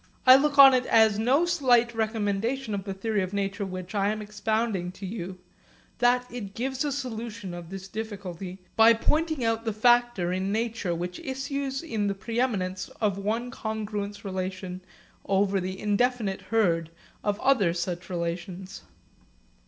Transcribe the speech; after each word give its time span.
I 0.25 0.35
look 0.35 0.57
on 0.57 0.73
it 0.73 0.87
as 0.87 1.19
no 1.19 1.45
slight 1.45 1.93
recommendation 1.93 2.73
of 2.73 2.85
the 2.85 2.93
theory 2.95 3.21
of 3.21 3.33
nature 3.33 3.67
which 3.67 3.93
I 3.93 4.09
am 4.09 4.19
expounding 4.19 4.91
to 4.93 5.05
you 5.05 5.37
that 5.99 6.25
it 6.31 6.55
gives 6.55 6.83
a 6.83 6.91
solution 6.91 7.53
of 7.53 7.69
this 7.69 7.87
difficulty 7.87 8.57
by 8.75 8.95
pointing 8.95 9.45
out 9.45 9.63
the 9.63 9.71
factor 9.73 10.33
in 10.33 10.51
nature 10.51 10.95
which 10.95 11.19
issues 11.19 11.83
in 11.83 12.07
the 12.07 12.15
preeminence 12.15 12.89
of 12.99 13.19
one 13.19 13.51
congruence 13.51 14.23
relation 14.25 14.81
over 15.25 15.59
the 15.59 15.79
indefinite 15.79 16.41
herd 16.49 16.89
of 17.23 17.39
other 17.41 17.71
such 17.71 18.09
relations. 18.09 18.81